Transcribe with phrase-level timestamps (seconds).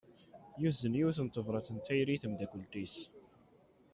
[0.61, 2.95] Yuzen yiwet n tebrat n tayri i tmeddakelt-is.